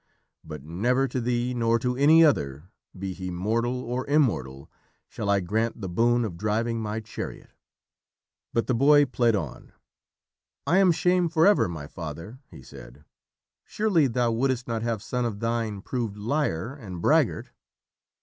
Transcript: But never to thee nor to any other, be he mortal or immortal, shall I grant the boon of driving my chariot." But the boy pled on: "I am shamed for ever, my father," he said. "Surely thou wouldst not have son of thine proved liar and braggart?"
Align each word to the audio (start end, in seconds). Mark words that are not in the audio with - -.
But 0.43 0.63
never 0.63 1.07
to 1.07 1.21
thee 1.21 1.53
nor 1.53 1.77
to 1.77 1.95
any 1.95 2.25
other, 2.25 2.71
be 2.97 3.13
he 3.13 3.29
mortal 3.29 3.83
or 3.83 4.07
immortal, 4.07 4.67
shall 5.07 5.29
I 5.29 5.41
grant 5.41 5.79
the 5.79 5.87
boon 5.87 6.25
of 6.25 6.37
driving 6.39 6.81
my 6.81 7.01
chariot." 7.01 7.51
But 8.51 8.65
the 8.65 8.73
boy 8.73 9.05
pled 9.05 9.35
on: 9.35 9.73
"I 10.65 10.79
am 10.79 10.91
shamed 10.91 11.33
for 11.33 11.45
ever, 11.45 11.67
my 11.69 11.85
father," 11.85 12.39
he 12.49 12.63
said. 12.63 13.05
"Surely 13.63 14.07
thou 14.07 14.31
wouldst 14.31 14.67
not 14.67 14.81
have 14.81 15.03
son 15.03 15.23
of 15.23 15.39
thine 15.39 15.83
proved 15.83 16.17
liar 16.17 16.73
and 16.73 16.99
braggart?" 16.99 17.51